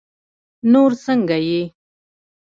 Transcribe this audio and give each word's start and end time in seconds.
نور 0.71 0.91
سنګه 1.03 1.37
یی 1.47 1.61